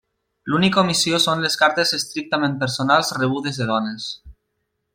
[0.51, 4.09] L'única omissió són les cartes estrictament personals rebudes de dones.